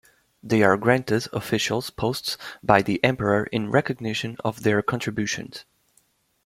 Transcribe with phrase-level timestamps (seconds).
[0.41, 5.63] They are granted official posts by the emperor in recognition of their contributions.